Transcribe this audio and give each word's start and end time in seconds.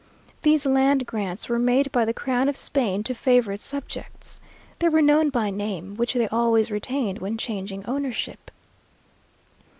These 0.41 0.65
land 0.65 1.05
grants 1.05 1.47
were 1.47 1.59
made 1.59 1.91
by 1.91 2.05
the 2.05 2.11
crown 2.15 2.49
of 2.49 2.57
Spain 2.57 3.03
to 3.03 3.13
favorite 3.13 3.61
subjects. 3.61 4.41
They 4.79 4.89
were 4.89 4.99
known 4.99 5.29
by 5.29 5.51
name, 5.51 5.95
which 5.95 6.13
they 6.15 6.27
always 6.29 6.71
retained 6.71 7.19
when 7.19 7.37
changing 7.37 7.85
ownership. 7.85 8.49